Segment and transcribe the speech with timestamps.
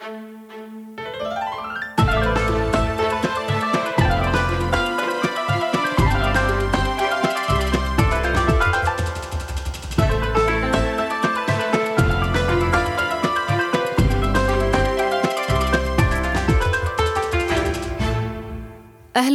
[0.00, 0.12] أهلا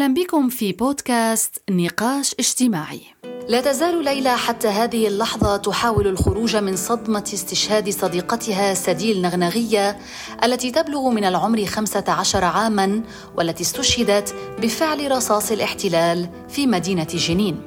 [0.08, 3.13] بكم في بودكاست نقاش اجتماعي.
[3.48, 9.98] لا تزال ليلى حتى هذه اللحظة تحاول الخروج من صدمة استشهاد صديقتها سديل نغنغية
[10.44, 13.02] التي تبلغ من العمر 15 عاما
[13.38, 17.62] والتي استشهدت بفعل رصاص الاحتلال في مدينة جنين.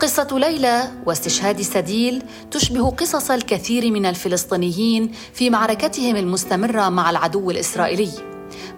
[0.00, 8.27] قصة ليلى واستشهاد سديل تشبه قصص الكثير من الفلسطينيين في معركتهم المستمرة مع العدو الإسرائيلي.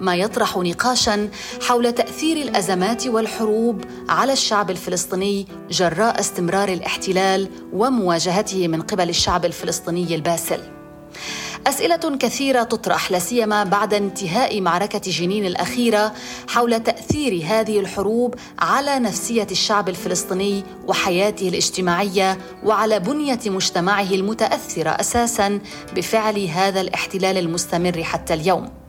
[0.00, 1.28] ما يطرح نقاشا
[1.62, 10.14] حول تأثير الأزمات والحروب على الشعب الفلسطيني جراء استمرار الاحتلال ومواجهته من قبل الشعب الفلسطيني
[10.14, 10.60] الباسل
[11.66, 16.12] أسئلة كثيرة تطرح لا سيما بعد انتهاء معركة جنين الأخيرة
[16.48, 25.60] حول تأثير هذه الحروب على نفسية الشعب الفلسطيني وحياته الاجتماعية وعلى بنية مجتمعه المتأثرة أساسا
[25.96, 28.79] بفعل هذا الاحتلال المستمر حتى اليوم.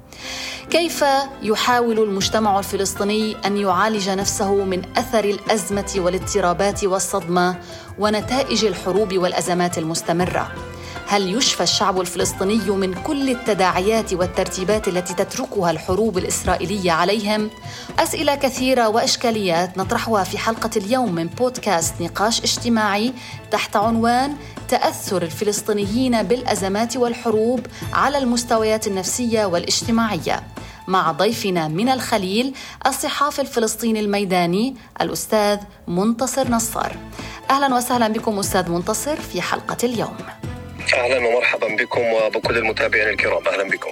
[0.70, 1.06] كيف
[1.42, 7.56] يحاول المجتمع الفلسطيني أن يعالج نفسه من أثر الأزمة والاضطرابات والصدمة
[8.00, 10.52] ونتائج الحروب والأزمات المستمرة؟
[11.12, 17.50] هل يشفى الشعب الفلسطيني من كل التداعيات والترتيبات التي تتركها الحروب الإسرائيلية عليهم؟
[18.00, 23.14] أسئلة كثيرة وإشكاليات نطرحها في حلقة اليوم من بودكاست نقاش اجتماعي
[23.52, 24.36] تحت عنوان
[24.67, 27.59] تأثر الفلسطينيين بالأزمات والحروب
[27.94, 30.44] على المستويات النفسية والاجتماعية.
[30.88, 32.54] مع ضيفنا من الخليل
[32.88, 36.98] الصحافي الفلسطيني الميداني الأستاذ منتصر نصار.
[37.50, 40.17] أهلا وسهلا بكم أستاذ منتصر في حلقة اليوم.
[40.94, 43.48] أهلا ومرحبا بكم وبكل المتابعين الكرام.
[43.48, 43.92] أهلا بكم.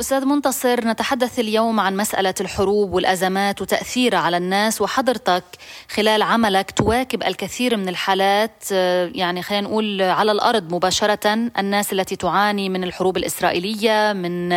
[0.00, 5.44] أستاذ منتصر نتحدث اليوم عن مسألة الحروب والأزمات وتأثيرها على الناس وحضرتك
[5.88, 12.16] خلال عملك تواكب الكثير من الحالات آه، يعني خلينا نقول على الأرض مباشرة الناس التي
[12.16, 14.52] تعاني من الحروب الإسرائيلية من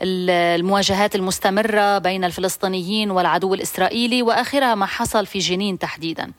[0.00, 6.32] المواجهات المستمرة بين الفلسطينيين والعدو الإسرائيلي وآخرها ما حصل في جنين تحديداً.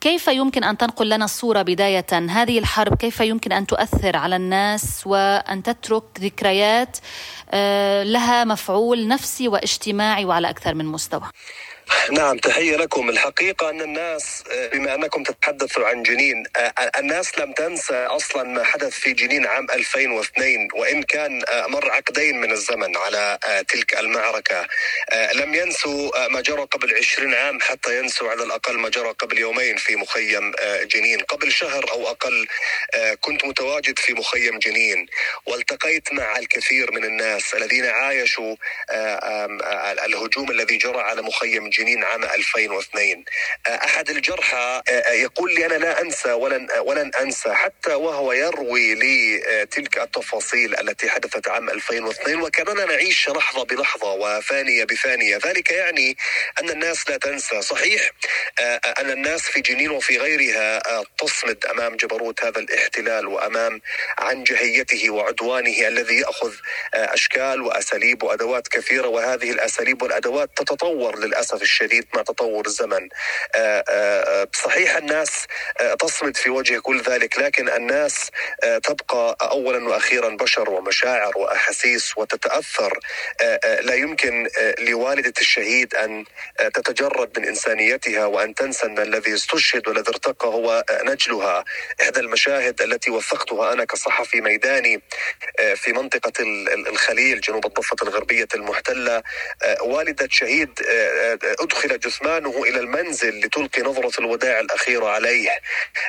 [0.00, 5.06] كيف يمكن أن تنقل لنا الصورة بداية هذه الحرب؟ كيف يمكن أن تؤثر على الناس
[5.06, 6.98] وأن تترك ذكريات
[7.50, 11.30] آه، لها مفعول نفسي واجتماعي وعلى أكثر من مستوى؟
[12.12, 17.38] نعم تحية لكم الحقيقة أن الناس آه، بما أنكم تتحدثوا عن جنين آه، آه، الناس
[17.38, 22.96] لم تنسى أصلا ما حدث في جنين عام 2002 وإن كان مر عقدين من الزمن
[22.96, 23.38] على
[23.68, 24.66] تلك المعركة.
[25.34, 29.76] لم ينسوا ما جرى قبل 20 عام حتى ينسوا على الأقل ما جرى قبل يومين
[29.76, 31.20] في مخيم جنين.
[31.20, 32.46] قبل شهر أو أقل
[33.20, 35.06] كنت متواجد في مخيم جنين
[35.46, 38.56] والتقيت مع الكثير من الناس الذين عايشوا
[40.06, 43.24] الهجوم الذي جرى على مخيم جنين جنين عام 2002
[43.66, 48.32] آه، أحد الجرحى آه، آه، يقول لي أنا لا أنسى ولن ولن أنسى حتى وهو
[48.32, 49.38] يروي لي
[49.70, 55.38] تلك التفاصيل التي حدثت عام 2002 وكاننا نعيش لحظة بلحظة وثانية بثانية.
[55.46, 56.16] ذلك يعني
[56.60, 57.62] أن الناس لا تنسى.
[57.62, 58.10] صحيح
[59.00, 60.82] أن الناس في جنين وفي غيرها
[61.18, 63.80] تصمد أمام جبروت هذا الاحتلال وأمام
[64.18, 66.54] عنجهيته وعدوانه الذي يأخذ
[66.94, 69.08] أشكال وأساليب وأدوات كثيرة.
[69.08, 73.08] وهذه الأساليب والأدوات تتطور للأسف الشديد مع تطور الزمن.
[73.54, 75.30] آه، آه، آه، صحيح الناس
[76.00, 78.30] تصمد في وجه كل ذلك لكن الناس
[78.84, 82.92] تبقى اولا وأخيرا بشر ومشاعر وأحاسيس وتتأثر.
[83.88, 86.24] لا يمكن لوالدة الشهيد أن
[86.74, 91.64] تتجرد من إنسانيتها وأن تنسى أن الذي استشهد والذي ارتقى هو نجلها.
[92.02, 95.02] إحدى المشاهد التي وثقتها أنا كصحفي ميداني
[95.76, 96.32] في منطقة
[96.88, 99.22] الخليل جنوب الضفة الغربية المحتلة
[99.80, 100.70] والدة شهيد
[101.60, 105.50] أدخل جثمانه إلى المنزل لتلقي نظرة الوداع الأخيرة عليه.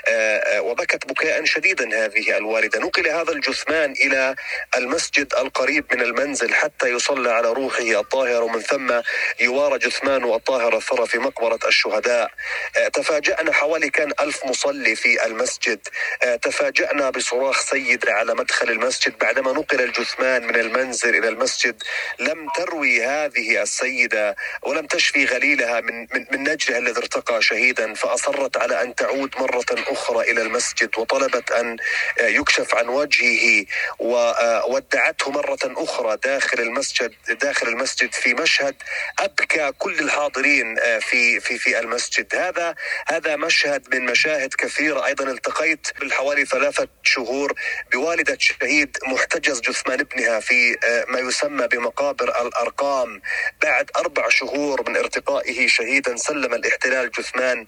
[0.08, 2.80] آه، آه، وبكت بكاء شديدا هذه الوالدة.
[2.80, 4.36] نقل هذا الجثمان إلى
[4.78, 8.44] المسجد القريب من المنزل حتى يصلى على روحه الطاهر.
[8.44, 9.02] ومن ثم
[9.40, 12.32] يوارى جثمان الطاهر الثرى في مقبرة الشهداء.
[12.78, 15.80] آه، تفاجأنا حوالي كان ألف مصلي في المسجد.
[16.42, 19.18] تفاجأنا بصراخ سيدة على مدخل المسجد.
[19.18, 21.84] بعدما نقل الجثمان من المنزل إلى المسجد
[22.20, 28.58] لم تروي هذه السيدة ولم تشفي خليلها من من, من نجلها الذي ارتقى شهيدا فأصرت
[28.58, 31.78] على أن تعود مرة أخرى إلى المسجد وطلبت أن
[32.22, 33.66] يكشف عن وجهه
[34.00, 38.76] وودعته مرة أخرى داخل المسجد داخل المسجد في مشهد
[39.20, 42.36] أبكى كل الحاضرين في في في المسجد.
[42.36, 42.76] هذا
[43.08, 45.06] هذا مشهد من مشاهد كثيرة.
[45.06, 47.54] أيضا التقيت بالحوالي ثلاثة شهور
[47.92, 50.78] بوالدة شهيد محتجز جثمان ابنها في
[51.10, 53.22] ما يسمى بمقابر الأرقام.
[53.64, 54.98] بعد أربع شهور من
[55.30, 57.66] ارتقائه شهيدا سلم الاحتلال جثمان.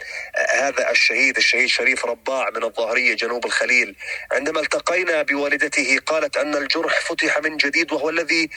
[0.56, 3.96] هذا الشهيد الشهيد شريف رباع من الظاهرية جنوب الخليل.
[4.32, 8.50] عندما التقينا بوالدته قالت أن الجرح فتح من جديد وهو الذي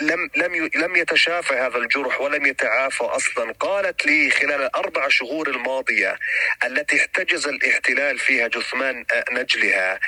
[0.00, 3.52] لم لم لم يتشافى هذا الجرح ولم يتعافى أصلا.
[3.60, 6.18] قالت لي خلال الاربع شهور الماضية
[6.64, 10.00] التي احتجز الاحتلال فيها جثمان نجلها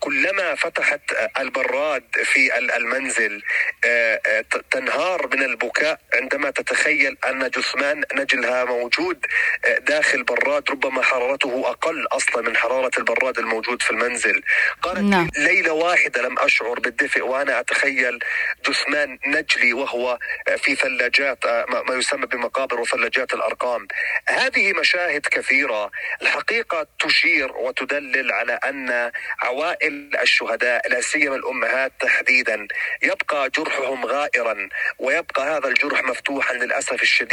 [0.00, 1.00] كلما فتحت
[1.38, 3.42] البراد في المنزل
[4.70, 6.00] تنهار من البكاء.
[6.14, 9.26] عندما تتخيل أن جثمان نجلها موجود
[9.80, 14.42] داخل براد ربما حرارته أقل أصلا من حرارة البراد الموجود في المنزل.
[14.82, 15.28] قالت نعم.
[15.38, 18.18] ليلة واحدة لم أشعر بالدفء وأنا أتخيل
[18.68, 20.18] جثمان نجلي وهو
[20.56, 21.46] في ثلاجات
[21.88, 23.88] ما يسمى بمقابر وثلاجات الأرقام.
[24.28, 25.90] هذه مشاهد كثيرة
[26.22, 29.10] الحقيقة تشير وتدلل على أن
[29.42, 32.66] عوائل الشهداء لا سيما الأمهات تحديدا
[33.02, 37.23] يبقى جرحهم غائرا ويبقى هذا الجرح مفتوحا للأسف الشديد.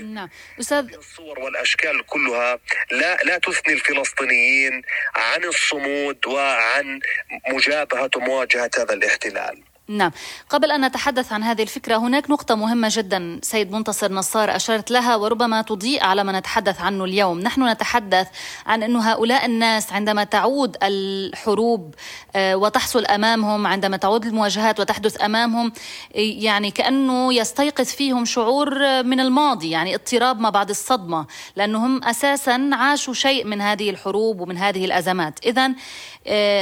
[0.00, 0.28] نعم.
[0.60, 2.58] أستاذ الصور والأشكال كلها
[2.90, 4.82] لا لا تثني الفلسطينيين
[5.14, 7.00] عن الصمود وعن
[7.48, 9.69] مجابهة ومواجهه هذا الاحتلال.
[9.90, 10.10] نعم.
[10.50, 15.16] قبل أن نتحدث عن هذه الفكرة هناك نقطة مهمة جدا سيد منتصر نصار أشرت لها
[15.16, 17.40] وربما تضيء على ما نتحدث عنه اليوم.
[17.40, 18.28] نحن نتحدث
[18.66, 21.94] عن أن هؤلاء الناس عندما تعود الحروب
[22.36, 25.72] وتحصل أمامهم عندما تعود المواجهات وتحدث أمامهم
[26.14, 31.26] يعني كأنه يستيقظ فيهم شعور من الماضي يعني اضطراب ما بعد الصدمة
[31.56, 35.38] لأنهم أساسا عاشوا شيء من هذه الحروب ومن هذه الأزمات.
[35.46, 35.72] إذا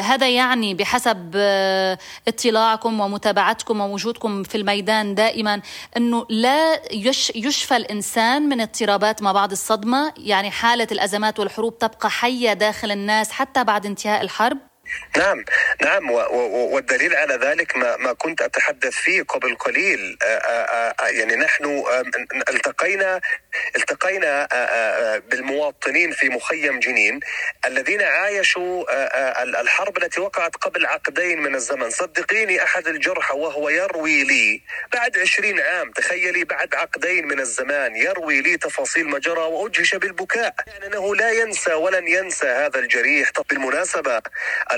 [0.02, 1.36] هذا يعني بحسب
[2.28, 5.60] اطلاعكم ومتابعتكم ووجودكم في الميدان دائما
[5.96, 6.80] أنه لا
[7.34, 10.12] يشفى الإنسان من اضطرابات ما بعد الصدمة.
[10.16, 14.67] يعني حالة الأزمات والحروب تبقى حية داخل الناس حتى بعد انتهاء الحرب.
[15.16, 15.44] نعم
[15.80, 20.18] نعم والدليل على ذلك ما, ما كنت أتحدث فيه قبل قليل.
[21.10, 21.84] يعني نحن
[22.48, 23.20] التقينا
[23.76, 24.48] التقينا
[25.18, 27.20] بالمواطنين في مخيم جنين
[27.66, 28.84] الذين عايشوا
[29.60, 31.90] الحرب التي وقعت قبل عقدين من الزمن.
[31.90, 34.62] صدقيني أحد الجرحى وهو يروي لي
[34.92, 40.54] بعد عشرين عام تخيلي بعد عقدين من الزمان يروي لي تفاصيل ما جرى وادهش بالبكاء.
[40.66, 43.30] يعني إنه لا ينسى ولن ينسى هذا الجريح.
[43.30, 44.22] طب بالمناسبة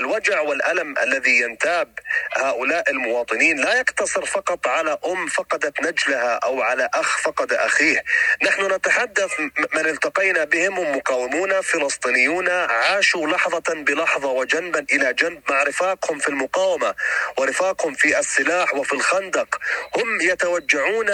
[0.01, 1.99] الوجع والألم الذي ينتاب
[2.37, 8.03] هؤلاء المواطنين لا يقتصر فقط على أم فقدت نجلها أو على أخ فقد أخيه.
[8.43, 9.39] نحن نتحدث
[9.75, 16.29] من التقينا بهم هم مقاومون فلسطينيون عاشوا لحظة بلحظة وجنبا إلى جنب مع رفاقهم في
[16.29, 16.95] المقاومة
[17.37, 19.59] ورفاقهم في السلاح وفي الخندق.
[19.97, 21.09] هم يتوجعون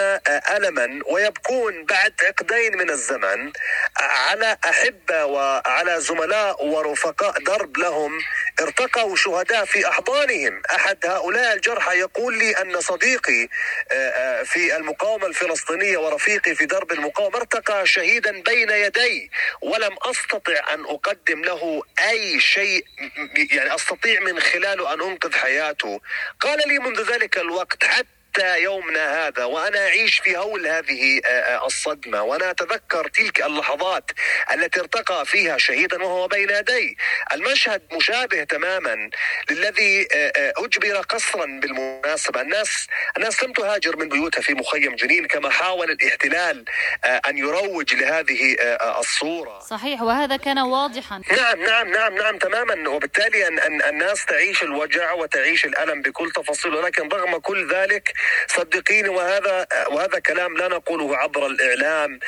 [0.55, 3.51] ألما ويبكون بعد عقدين من الزمن
[3.99, 8.11] على أحبة وعلى زملاء ورفقاء درب لهم
[9.15, 10.61] شهداء في أحضانهم.
[10.75, 13.47] أحد هؤلاء الجرحى يقول لي أن صديقي
[14.45, 19.31] في المقاومة الفلسطينية ورفيقي في درب المقاومة ارتقى شهيدا بين يدي
[19.61, 22.85] ولم أستطع أن أقدم له أي شيء
[23.51, 26.01] يعني أستطيع من خلاله أن أنقذ حياته.
[26.39, 31.21] قال لي منذ ذلك الوقت حتى حتى يومنا هذا؟ وأنا أعيش في هول هذه
[31.65, 32.21] الصدمة.
[32.21, 34.11] وأنا أتذكر تلك اللحظات
[34.53, 36.97] التي ارتقى فيها شهيدا وهو بين يدي.
[37.33, 39.09] المشهد مشابه تماما
[39.49, 42.41] للذي أجبر قسرا بالمناسبة.
[42.41, 42.87] الناس
[43.17, 46.65] الناس لم تهاجر من بيوتها في مخيم جنين كما حاول الاحتلال
[47.05, 48.55] أن يروج لهذه
[48.99, 49.59] الصورة.
[49.59, 51.21] صحيح وهذا كان واضحا.
[51.37, 52.89] نعم نعم نعم نعم تماما.
[52.89, 58.13] وبالتالي أن, أن الناس تعيش الوجع وتعيش الألم بكل تفاصيله ولكن رغم كل ذلك
[58.47, 62.19] صدقيني وهذا وهذا كلام لا نقوله عبر الإعلام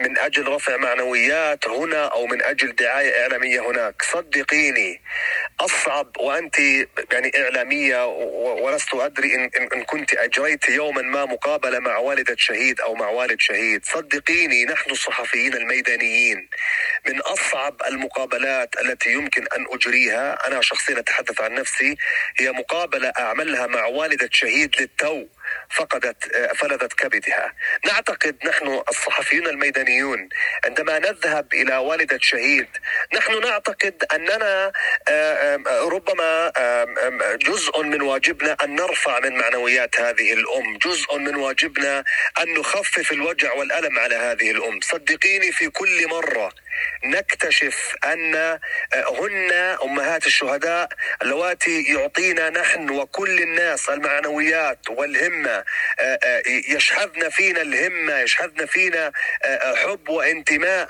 [0.00, 4.02] من أجل رفع معنويات هنا أو من أجل دعاية إعلامية هناك.
[4.02, 5.02] صدقيني
[5.60, 6.58] أصعب وأنت
[7.12, 8.06] يعني إعلامية
[8.62, 13.40] ولست أدري إن إن كنت أجريت يوما ما مقابلة مع والدة شهيد أو مع والد
[13.40, 13.84] شهيد.
[13.84, 16.48] صدقيني نحن الصحفيين الميدانيين
[17.08, 20.46] من أصعب المقابلات التي يمكن أن أجريها.
[20.48, 21.96] أنا شخصيا أتحدث عن نفسي
[22.36, 25.26] هي مقابلة أعملها مع والدة شهيد للتو.
[25.70, 26.24] فقدت
[26.56, 27.52] فلذت كبدها.
[27.86, 30.28] نعتقد نحن الصحفيون الميدانيون
[30.64, 32.66] عندما نذهب إلى والدة شهيد
[33.14, 34.72] نحن نعتقد أننا
[35.68, 36.52] ربما
[37.36, 42.04] جزء من واجبنا أن نرفع من معنويات هذه الأم جزء من واجبنا
[42.42, 44.80] أن نخفف الوجع والألم على هذه الأم.
[44.80, 46.52] صدقيني في كل مرة
[47.04, 48.60] نكتشف أن آه،
[48.94, 50.88] هن أمهات الشهداء
[51.22, 55.59] اللواتي يعطينا نحن وكل الناس المعنويات والهمة
[56.00, 59.12] آه، آه، يشحذن فينا الهمة يشحذن فينا
[59.76, 60.88] حب وانتماء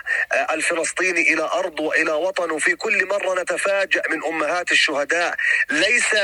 [0.53, 5.37] الفلسطيني إلى أرض وإلى وطن وفي كل مرة نتفاجأ من أمهات الشهداء.
[5.71, 6.15] ليس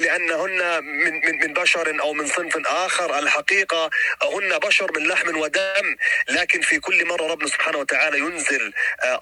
[0.00, 3.90] لأنهن من من من بشر أو من صنف آخر الحقيقة
[4.22, 5.96] هن بشر من لحم ودم.
[6.28, 8.72] لكن في كل مرة ربنا سبحانه وتعالى ينزل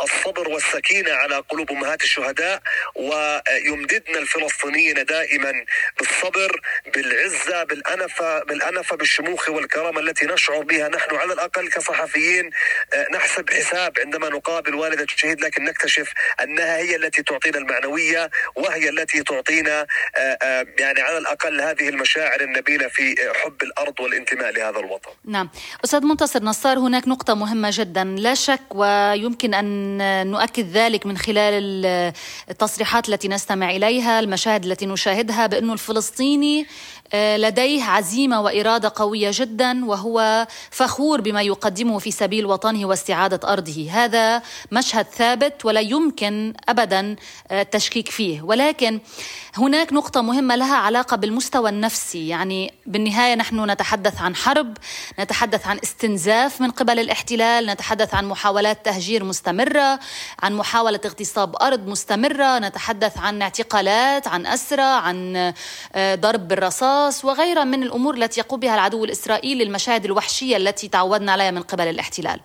[0.02, 2.62] الصبر والسكينة على قلوب أمهات الشهداء
[2.96, 5.64] ويمددنا الفلسطينيين دائما
[5.98, 6.60] بالصبر
[6.94, 12.50] بالعزة بالأنفة بالأنفة بالشموخ والكرامة التي نشعر بها نحن على الأقل كصحفيين.
[12.94, 16.12] آه، نحسب حساب عندما نقابل والدة الشهيد لكن نكتشف
[16.42, 22.40] أنها هي التي تعطينا المعنوية وهي التي تعطينا آه، آه، يعني على الأقل هذه المشاعر
[22.40, 25.10] النبيلة في حب الأرض والانتماء لهذا الوطن.
[25.24, 25.50] نعم.
[25.84, 28.04] أستاذ منتصر نصار هناك نقطة مهمة جدا.
[28.04, 31.86] لا شك ويمكن أن نؤكد ذلك من خلال
[32.50, 36.66] التصريحات التي نستمع إليها، المشاهد التي نشاهدها بانه الفلسطيني
[37.14, 44.42] لديه عزيمة واراده قوية جدا وهو فخور بما يقدمه في سبيل وطنه واستعادة أرضه، هذا
[44.72, 47.16] مشهد ثابت ولا يمكن ابدا
[47.50, 49.00] آه، التشكيك فيه، ولكن
[49.54, 54.76] هناك نقطة مهمة لها علاقة بالمستوى النفسي، يعني بالنهاية نحن نتحدث عن حرب،
[55.20, 60.00] نتحدث عن استنزاف من قبل الاحتلال، نتحدث عن محاولات تهجير مستمرة،
[60.42, 65.52] عن محاولة اغتصاب أرض مستمرة، نتحدث عن اعتقالات، عن أسرى، عن
[65.94, 70.88] آه، ضرب بالرصاص الرصاص وغيرها من الأمور التي يقوم بها العدو الإسرائيلي المشاهد الوحشية التي
[70.88, 72.40] تعودنا عليها من قبل الاحتلال.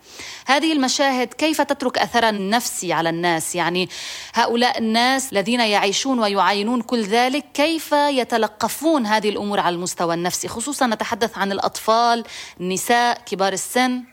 [0.47, 3.89] هذه المشاهد كيف تترك اثرا نفسي على الناس؟ يعني
[4.33, 10.87] هؤلاء الناس الذين يعيشون ويعاينون كل ذلك كيف يتلقفون هذه الأمور على المستوى النفسي؟ خصوصا
[10.87, 12.23] نتحدث عن الأطفال،
[12.59, 14.03] النساء، كبار السن.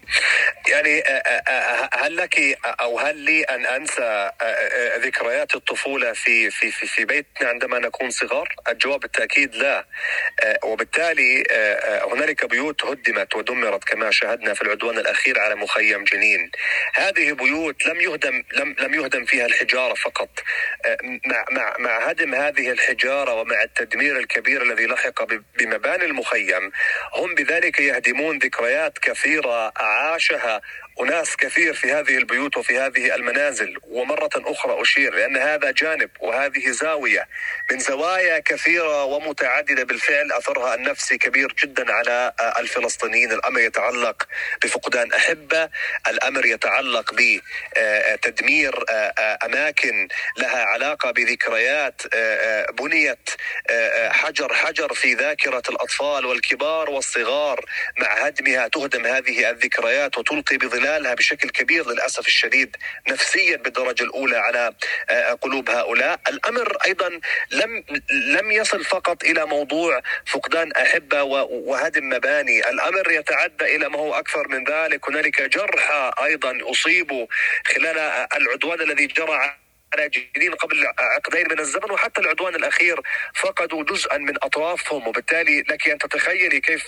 [0.68, 4.30] يعني آه، آه، آه، هل لك أو هل لي أن أنسى
[4.98, 9.86] ذكريات الطفولة في في في, في بيتنا عندما نكون صغار؟ الجواب بالتأكيد لا
[10.64, 11.44] وبالتالي
[12.12, 16.50] هنالك بيوت هدمت ودمرت كما شاهدنا في العدوان الأخير على مخيم جنين.
[16.94, 20.30] هذه بيوت لم يهدم لم لم يهدم فيها الحجارة فقط
[21.26, 25.24] مع مع مع هدم هذه الحجارة ومع التدمير الكبير الذي لحق
[25.58, 26.72] بمباني المخيم
[27.14, 30.60] هم بذلك يهدمون ذكريات كثيرة عاشها
[31.00, 36.70] أناس كثير في هذه البيوت وفي هذه المنازل ومرة أخرى أشير لأن هذا جانب وهذه
[36.70, 37.28] زاوية
[37.70, 40.32] من زوايا كثيرة ومتعددة بالفعل.
[40.32, 43.32] أثرها النفسي كبير جدا على الفلسطينيين.
[43.32, 44.28] الأمر يتعلق
[44.62, 45.68] بفقدان أحبة
[46.08, 48.84] الأمر يتعلق بتدمير
[49.44, 52.02] أماكن لها علاقة بذكريات
[52.78, 53.30] بنيت
[54.08, 57.64] حجر حجر في ذاكرة الأطفال والكبار والصغار.
[57.98, 62.76] مع هدمها تهدم هذه الذكريات وتلقي بظلال اختلالها بشكل كبير للأسف الشديد
[63.08, 64.72] نفسيا بالدرجة الأولى على
[65.10, 72.70] آه، قلوب هؤلاء، الأمر أيضا لم لم يصل فقط إلى موضوع فقدان أحبة وهدم مباني،
[72.70, 77.26] الأمر يتعدى إلى ما هو أكثر من ذلك، هنالك جرحى أيضا اصيبوا
[77.66, 77.98] خلال
[78.36, 79.65] العدوان الذي جرى
[80.04, 83.00] جديد قبل عقدين من الزمن وحتى العدوان الأخير
[83.34, 85.08] فقدوا جزءا من أطرافهم.
[85.08, 86.82] وبالتالي لك أن تتخيلي كيف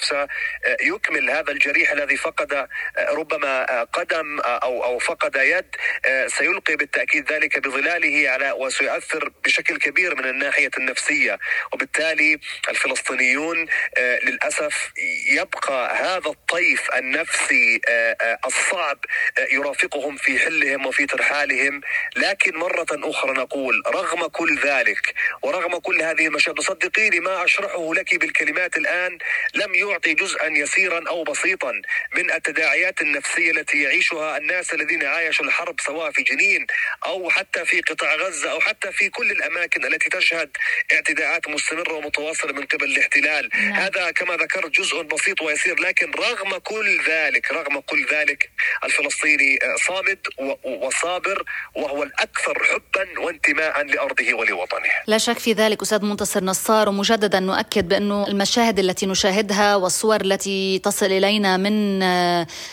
[0.80, 2.68] سيكمل هذا الجريح الذي فقد
[3.08, 5.76] ربما قدم أو أو فقد يد
[6.26, 11.38] سيلقي بالتأكيد ذلك بظلاله على وسيؤثر بشكل كبير من الناحية النفسية.
[11.72, 13.66] وبالتالي الفلسطينيون
[13.98, 14.92] للأسف
[15.30, 17.80] يبقى هذا الطيف النفسي
[18.46, 18.98] الصعب
[19.52, 21.80] يرافقهم في حلهم وفي ترحالهم.
[22.16, 22.58] لكن
[22.98, 28.76] مره أخرى نقول رغم كل ذلك ورغم كل هذه المشاهد صدقيني ما أشرحه لك بالكلمات
[28.76, 29.18] الآن
[29.54, 31.72] لم يعطي جزءا يسيرا أو بسيطا
[32.16, 36.66] من التداعيات النفسية التي يعيشها الناس الذين عايشوا الحرب سواء في جنين
[37.06, 40.50] أو حتى في قطاع غزة أو حتى في كل الأماكن التي تشهد
[40.92, 43.72] اعتداءات مستمرة ومتواصلة من قبل الاحتلال نعم.
[43.72, 48.50] هذا كما ذكرت جزء بسيط ويسير لكن رغم كل ذلك رغم كل ذلك
[48.84, 50.18] الفلسطيني صامد
[50.64, 54.90] وصابر وهو الأكثر حبا وانتماء لأرضه ولوطنه.
[55.06, 56.88] لا شك في ذلك أستاذ منتصر نصار.
[56.88, 61.98] ومجددا نؤكد بانه المشاهد التي نشاهدها والصور التي تصل إلينا من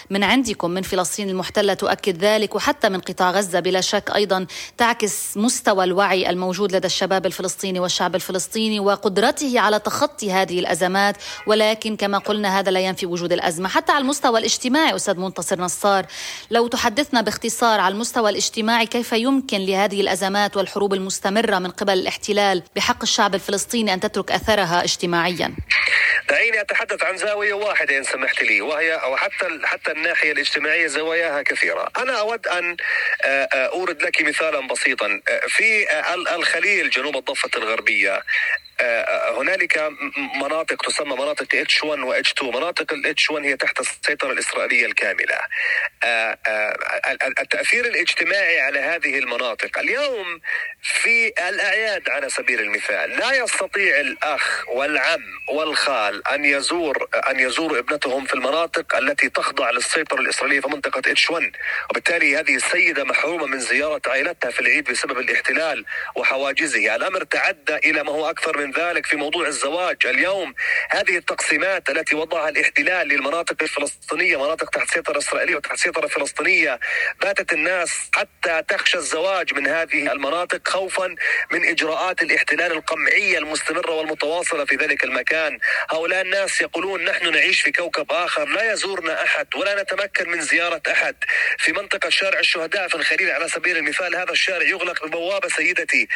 [0.10, 4.48] من عندكم من فلسطين المحتلة تؤكد ذلك وحتى من قطاع غزة بلا شك أيضا
[4.78, 11.16] تعكس مستوى الوعي الموجود لدى الشباب الفلسطيني والشعب الفلسطيني وقدرته على تخطي هذه الأزمات.
[11.48, 13.70] ولكن كما قلنا هذا لا ينفي وجود الأزمة.
[13.70, 16.06] حتى على المستوى الاجتماعي أستاذ منتصر نصار
[16.52, 22.64] لو تحدثنا باختصار على المستوى الاجتماعي كيف يمكن لهذه الأزمات والحروب المستمرة من قبل الاحتلال
[22.76, 25.56] بحق الشعب الفلسطيني أن تترك أثرها اجتماعيا.
[26.30, 31.42] دعيني أتحدث عن زاوية واحدة إن سمحت لي وهي أو حتى حتى الناحية الاجتماعية زواياها
[31.42, 32.78] كثيرة، أنا أود أن
[33.24, 35.22] آه، آه، أورد لك مثالا بسيطا.
[35.28, 35.86] آه، في
[36.36, 38.24] الخليل جنوب الضفة الغربية
[39.38, 39.92] هنالك
[40.42, 44.32] مناطق تسمى مناطق H 1 و H 2 مناطق ال H 1 هي تحت السيطرة
[44.32, 45.40] الإسرائيلية الكاملة.
[47.42, 49.80] التأثير الاجتماعي على هذه المناطق.
[49.80, 50.42] اليوم
[50.82, 58.26] في الأعياد على سبيل المثال لا يستطيع الأخ والعم والخال أن يزور أن يزور ابنتهم
[58.26, 61.52] في المناطق التي تخضع للسيطرة الإسرائيلية في منطقة H 1
[61.90, 66.96] وبالتالي هذه السيدة محرومة من زيارة عائلتها في العيد بسبب الاحتلال وحواجزه.
[66.96, 69.98] الأمر تعدى إلى ما هو أكثر من ذلك في موضوع الزواج.
[70.06, 70.54] اليوم
[70.90, 76.80] هذه التقسيمات التي وضعها الاحتلال للمناطق الفلسطينية مناطق تحت سيطرة إسرائيلية وتحت سيطرة فلسطينية
[77.22, 81.16] باتت الناس حتى تخشى الزواج من هذه المناطق خوفا
[81.52, 85.60] من إجراءات الاحتلال القمعية المستمرة والمتواصلة في ذلك المكان.
[85.92, 90.82] هؤلاء الناس يقولون نحن نعيش في كوكب آخر لا يزورنا أحد ولا نتمكن من زيارة
[90.92, 91.16] أحد.
[91.58, 96.08] في منطقة شارع الشهداء في الخليل على سبيل المثال هذا الشارع يغلق ببوابة سيدتي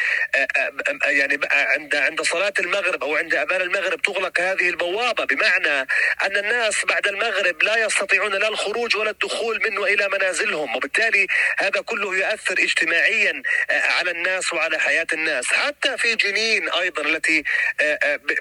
[1.06, 5.80] يعني عند عند صلاة المغرب أو عند أذان المغرب تغلق هذه البوابة بمعنى
[6.26, 11.26] أن الناس بعد المغرب لا يستطيعون لا الخروج ولا الدخول منه إلى منازلهم وبالتالي
[11.58, 15.46] هذا كله يؤثر اجتماعيا على الناس وعلى حياة الناس.
[15.46, 17.44] حتى في جنين أيضا التي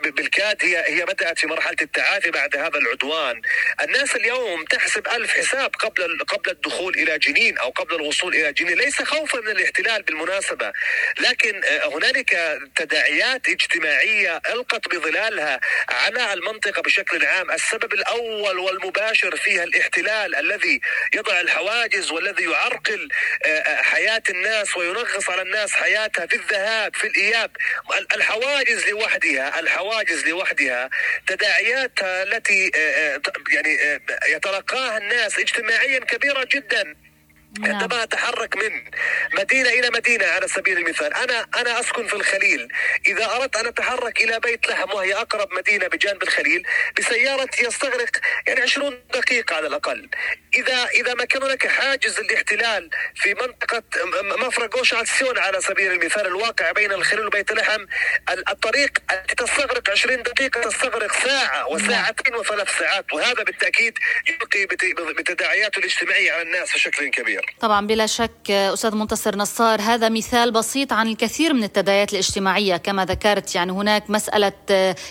[0.03, 3.41] بالكاد هي هي بدأت في مرحلة التعافي بعد هذا العدوان.
[3.81, 8.77] الناس اليوم تحسب ألف حساب قبل قبل الدخول إلى جنين أو قبل الوصول إلى جنين.
[8.77, 10.71] ليس خوفا من الاحتلال بالمناسبة
[11.19, 13.88] لكن هنالك تداعيات اجتماعية
[14.53, 17.51] ألقت بظلالها على المنطقة بشكل عام.
[17.51, 20.81] السبب الأول والمباشر فيها الاحتلال الذي
[21.15, 23.09] يضع الحواجز والذي يعرقل
[23.65, 27.51] حياة الناس وينغص على الناس حياتها في الذهاب في الإياب.
[28.15, 30.89] الحواجز لوحدها الحواجز لوحدها
[31.27, 32.71] تداعياتها التي
[33.53, 36.95] يعني يتلقاها الناس اجتماعيا كبيرة جدا.
[37.57, 38.01] عندما نعم.
[38.01, 38.83] أتحرك من
[39.33, 41.13] مدينة إلى مدينة على سبيل المثال.
[41.13, 42.67] أنا أنا أسكن في الخليل.
[43.07, 46.63] إذا أردت أن أتحرك إلى بيت لحم وهي أقرب مدينة بجانب الخليل
[46.97, 48.09] بسيارتي يستغرق
[48.47, 50.09] يعني 20 دقيقة على الأقل.
[50.55, 53.83] إذا إذا ما كان هناك حاجز الاحتلال في منطقة
[54.47, 57.85] مفرق اوشعتسيون على سبيل المثال الواقع بين الخليل وبيت لحم
[58.49, 63.97] الطريق التي تستغرق 20 دقيقة تستغرق ساعة وساعتين وثلاث ساعات وهذا بالتأكيد
[64.29, 64.65] يلقي
[65.13, 67.38] بتداعياته الاجتماعية على الناس بشكل كبير.
[67.59, 72.77] طبعا بلا شك أستاذ منتصر نصار هذا مثال بسيط عن الكثير من التداعيات الاجتماعية.
[72.77, 74.53] كما ذكرت يعني هناك مسألة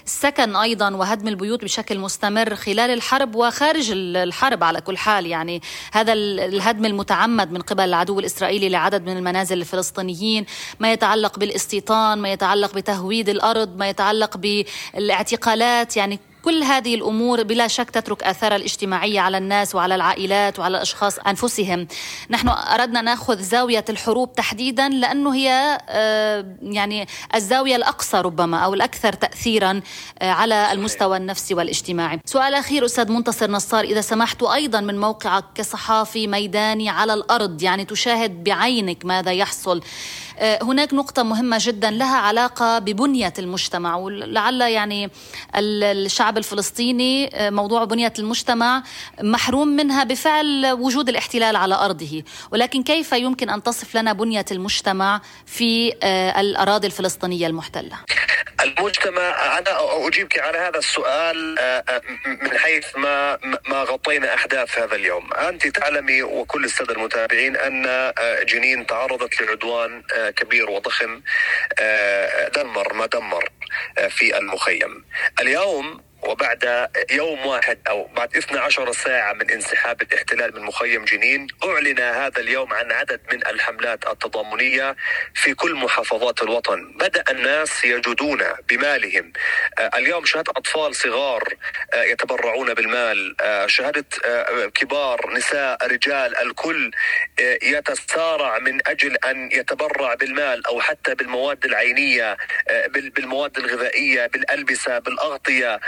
[0.06, 5.26] السكن أيضا وهدم البيوت بشكل مستمر خلال الحرب وخارج الحرب على كل حال.
[5.26, 5.62] يعني
[5.92, 10.46] هذا الهدم المتعمد من قبل العدو الإسرائيلي لعدد من المنازل الفلسطينيين.
[10.80, 15.96] ما يتعلق بالإستيطان ما يتعلق بتهويد الأرض ما يتعلق بالإعتقالات.
[15.96, 21.18] يعني كل هذه الأمور بلا شك تترك اثارها الاجتماعية على الناس وعلى العائلات وعلى الأشخاص
[21.18, 21.86] أنفسهم.
[22.30, 29.12] نحن أردنا نأخذ زاوية الحروب تحديدا لأنه هي آه، يعني الزاوية الأقصى ربما أو الأكثر
[29.12, 29.80] تاثيرا
[30.18, 32.20] آه، على المستوى النفسي والاجتماعي.
[32.24, 37.84] سؤال أخير أستاذ منتصر نصار إذا سمحت أيضا من موقعك كصحافي ميداني على الأرض يعني
[37.84, 39.80] تشاهد بعينك ماذا يحصل
[40.38, 45.10] هناك نقطة مهمة جدا لها علاقة ببنية المجتمع ولعل يعني
[45.56, 48.82] الشعب الفلسطيني آه، موضوع بنية المجتمع
[49.22, 52.22] محروم منها بفعل وجود الاحتلال على أرضه
[52.52, 57.98] ولكن كيف يمكن أن تصف لنا بنية المجتمع في آه، الأراضي الفلسطينية المحتلة؟
[58.60, 61.58] المجتمع أنا أجيبك على هذا السؤال
[62.42, 68.12] من حيث ما ما غطينا احداث هذا اليوم، أنت تعلمي وكل السادة المتابعين أن
[68.48, 71.20] جنين تعرضت لعدوان كبير وضخم
[71.78, 73.48] آه، دمر ما دمر
[73.98, 75.04] آه، في المخيم.
[75.40, 82.00] اليوم وبعد يوم واحد أو بعد 12 ساعة من انسحاب الاحتلال من مخيم جنين أعلن
[82.00, 84.96] هذا اليوم عن عدد من الحملات التضامنية
[85.34, 86.92] في كل محافظات الوطن.
[86.92, 89.32] بدأ الناس يجودون بمالهم.
[89.78, 91.54] آه، اليوم شهدت أطفال صغار
[91.94, 93.36] آه، يتبرعون بالمال.
[93.40, 94.14] آه، شهدت
[94.74, 96.90] كبار نساء رجال الكل
[97.62, 102.36] يتسارع من أجل أن يتبرع بالمال أو حتى بالمواد العينية
[102.88, 105.80] بالمواد الغذائية بالألبسة بالأغطية.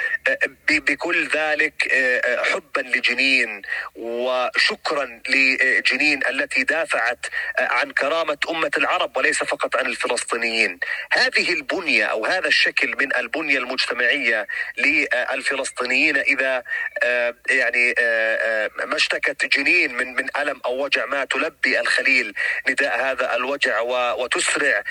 [0.70, 1.74] بكل ذلك
[2.52, 3.62] حبا لجنين
[3.94, 7.26] وشكرا لجنين التي دافعت
[7.58, 10.78] عن كرامة أمة العرب وليس فقط عن الفلسطينيين.
[11.12, 14.46] هذه البنية أو هذا الشكل من البنية المجتمعية
[14.78, 16.16] للفلسطينيين
[17.02, 22.34] آه، يعني آه، آه، ما اشتكت جنين من من ألم أو وجع ما تلبي الخليل
[22.68, 23.80] نداء هذا الوجع
[24.20, 24.82] وتسرع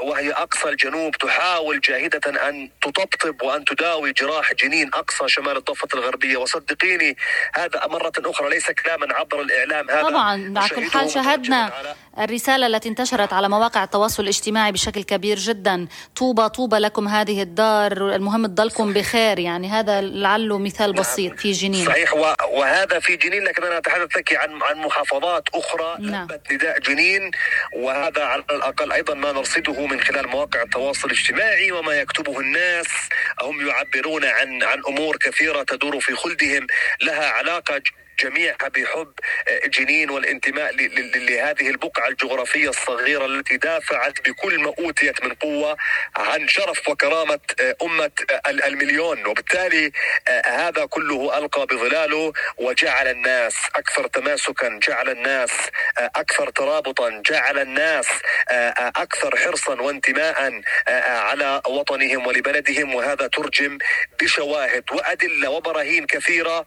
[0.00, 4.71] وهي أقصى الجنوب تحاول جاهدة أن تطبطب وأن تداوي جراح جنين.
[4.82, 6.36] أقصى شمال الضفة الغربية.
[6.36, 7.16] وصدقيني
[7.54, 11.72] هذا مرة أخرى ليس كلاما عبر الإعلام هذا طبعا على كل حال شاهدنا
[12.18, 15.88] الرسالة التي انتشرت على مواقع التواصل الاجتماعي بشكل كبير جدا.
[16.16, 17.92] طوبى طوبى لكم هذه الدار.
[18.14, 19.38] المهم تضلكم بخير.
[19.38, 21.86] يعني هذا لعله مثال بسيط في جنين.
[21.86, 22.12] صحيح
[22.52, 26.28] وهذا في جنين لكن أنا أتحدث لك عن عن محافظات أخرى نعم.
[26.50, 27.30] نداء جنين.
[27.76, 32.86] وهذا على الأقل أيضا ما نرصده من خلال مواقع التواصل الاجتماعي وما يكتبه الناس.
[33.42, 36.66] هم يعبرون عن عن أمور كثيرة تدور في خلدهم.
[37.02, 37.82] لها علاقة
[38.22, 39.12] جميعها بحب
[39.48, 40.74] آه، جنين والانتماء
[41.14, 45.76] لهذه البقعة الجغرافية الصغيرة التي دافعت بكل ما أوتيت من قوة
[46.16, 49.26] عن شرف وكرامة آه، أمة آه، المليون.
[49.26, 49.92] وبالتالي
[50.46, 55.50] هذا كله ألقى بظلاله وجعل الناس أكثر تماسكا جعل الناس
[55.98, 58.06] أكثر ترابطا جعل الناس
[59.04, 60.62] أكثر حرصا وانتماء
[61.08, 62.94] على وطنهم ولبلدهم.
[62.94, 63.78] وهذا ترجم
[64.22, 66.64] بشواهد وأدلة وبراهين كثيرة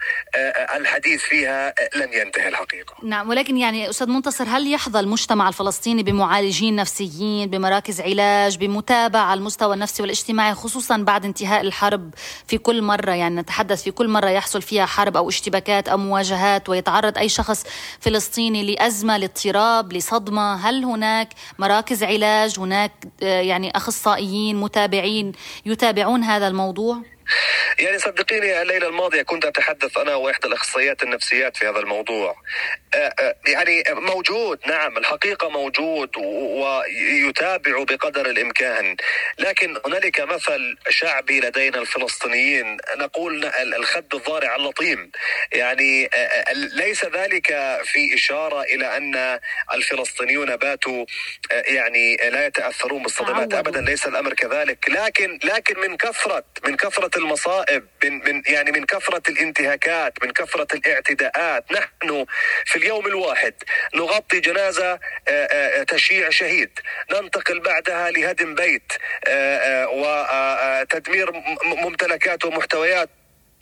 [0.75, 1.44] الحديث فيها.
[1.45, 2.95] فيها لن ينتهي الحقيقة.
[3.03, 9.38] نعم ولكن يعني أستاذ منتصر هل يحظى المجتمع الفلسطيني بمعالجين نفسيين بمراكز علاج بمتابعة على
[9.38, 12.13] المستوى النفسي والاجتماعي خصوصا بعد انتهاء الحرب
[12.47, 16.69] في كل مرة؟ يعني نتحدث في كل مرة يحصل فيها حرب أو اشتباكات أو مواجهات
[16.69, 17.63] ويتعرض أي شخص
[17.99, 21.29] فلسطيني لأزمة لاضطراب لصدمة؟ هل هناك
[21.60, 22.91] مراكز علاج؟ هناك
[23.23, 25.31] آه، يعني أخصائيين متابعين
[25.65, 27.14] يتابعون هذا الموضوع؟
[27.79, 32.35] يعني صدقيني الليلة الماضية كنت أتحدث أنا وإحدى الأخصائيات النفسيات في هذا الموضوع.
[32.93, 38.95] آه، آه، يعني موجود نعم الحقيقة موجود ويتابع بقدر الإمكان.
[39.39, 45.11] لكن هنالك مثل شعبي لدينا الفلسطينيين نقول الخد الضارع اللطيم.
[45.51, 47.47] يعني آه، ليس ذلك
[47.83, 49.39] في إشارة إلى أن
[49.73, 51.05] الفلسطينيون باتوا
[51.51, 54.89] يعني لا يتأثرون بالصدمات أبدا ليس الأمر كذلك.
[54.89, 60.67] لكن لكن من كثرة من كثرة المصائب من من يعني من كثرة الانتهاكات من كثرة
[60.73, 61.71] الاعتداءات.
[61.71, 62.25] نحن
[62.65, 63.54] في اليوم الواحد
[63.95, 66.80] نغطي جنازة آه، آه، تشييع شهيد.
[67.12, 68.93] ننتقل بعدها لهدم بيت
[69.28, 71.32] آه، وتدمير
[71.65, 73.10] ممتلكات ومحتويات.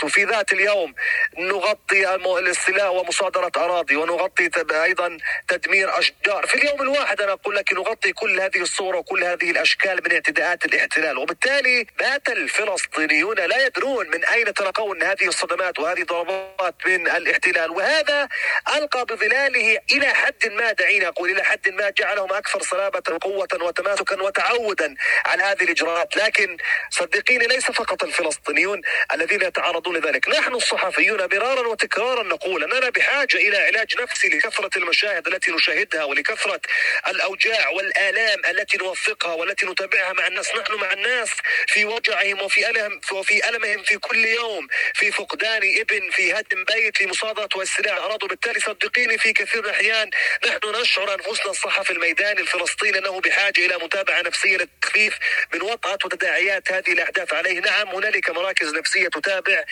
[0.04, 0.94] وفي ذات اليوم
[1.38, 6.48] نغطي الاستيلاء ومصادرة أراضي ونغطي أيضا تدمير أشجار.
[6.48, 10.66] في اليوم الواحد أنا أقول لك نغطي كل هذه الصورة وكل هذه الأشكال من اعتداءات
[10.66, 11.18] الاحتلال.
[11.18, 17.72] وبالتالي بات الفلسطينيون لا يدرون من أين تلقون هذه الصدمات وهذه ضربات من الاحتلال.
[17.72, 18.30] وهذا
[18.76, 24.22] ألقى بظلاله إلى حد ما دعينا أقول إلى حد ما جعلهم أكثر صلابة قوة وتماسكا
[24.22, 26.18] وتعودا على هذه الإجراءات.
[26.18, 26.58] لكن
[26.90, 28.82] صدقيني ليس فقط الفلسطينيون
[29.14, 35.28] الذين يتعرضون لذلك نحن الصحفيون مرارا وتكرارا نقول أننا بحاجة إلى علاج نفسي لكثرة المشاهد
[35.28, 36.62] التي نشاهدها ولكثرة
[37.08, 40.56] الأوجاع والآلام التي نوثقها والتي نتابعها مع الناس.
[40.56, 41.30] نحن مع الناس
[41.68, 46.98] في وجعهم وفي ألم وفي ألمهم في كل يوم في فقدان ابن في هدم بيت
[46.98, 50.10] في مصادرة واستيلاء أراضي وبالتالي صدقيني في كثير من الأحيان.
[50.48, 55.18] نحن نشعر أنفسنا الصحفي الميداني الفلسطيني أنه بحاجة إلى متابعة نفسية للتخفيف
[55.54, 57.60] من وطأة وتداعيات هذه الأحداث عليه.
[57.60, 59.64] نعم هنالك مراكز نفسية تتابع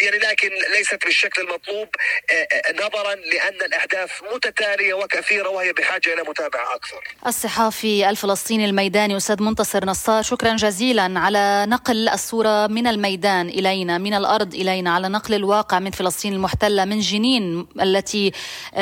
[0.00, 1.88] يعني لكن ليست بالشكل المطلوب
[2.32, 7.04] آه، نظرا لأن الأحداث متتالية وكثيرة وهي بحاجة إلى متابعة أكثر.
[7.26, 14.14] الصحافي الفلسطيني الميداني أستاذ منتصر نصار شكرا جزيلا على نقل الصورة من الميدان إلينا من
[14.14, 18.32] الأرض إلينا على نقل الواقع من فلسطين المحتلة من جنين التي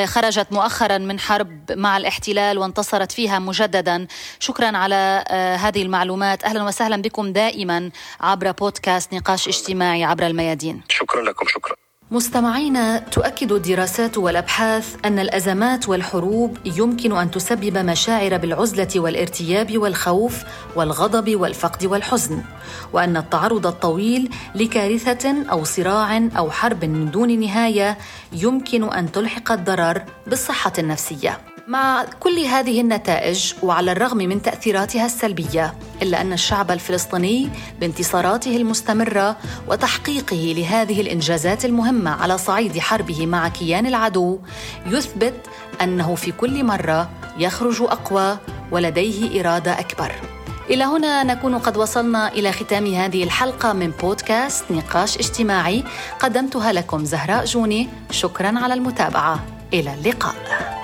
[0.05, 4.07] خرجت مؤخرا من حرب مع الاحتلال وانتصرت فيها مجددا.
[4.41, 5.25] شكرا على
[5.61, 6.45] هذه المعلومات.
[6.45, 9.92] أهلا وسهلا بكم دائما عبر بودكاست نقاش اجتماعي.
[10.01, 10.81] عبر الميادين.
[10.89, 11.75] شكرا لكم شكرا.
[12.11, 20.43] مستمعينا تؤكد الدراسات والأبحاث أن الأزمات والحروب يمكن أن تسبب مشاعر بالعزلة والارتياب والخوف
[20.77, 22.43] والغضب والفقد والحزن
[22.93, 27.99] وأن التعرض الطويل لكارثة أو صراع أو حرب من دون نهاية
[28.33, 31.52] يمكن أن تلحق الضرر بالصحة النفسية.
[31.73, 39.37] مع كل هذه النتائج وعلى الرغم من تأثيراتها السلبية إلا أن الشعب الفلسطيني بانتصاراته المستمرة
[39.69, 44.39] وتحقيقه لهذه الإنجازات المهمة على صعيد حربه مع كيان العدو
[44.87, 45.35] يثبت
[45.83, 48.39] أنه في كل مرة يخرج أقوى
[48.71, 50.13] ولديه إرادة أكبر.
[50.71, 55.85] إلى هنا نكون قد وصلنا إلى ختام هذه الحلقة من بودكاست نقاش اجتماعي
[56.21, 57.89] قدمتها لكم زهراء جوني.
[58.11, 59.41] شكرا على المتابعة.
[59.73, 60.82] إلى اللقاء.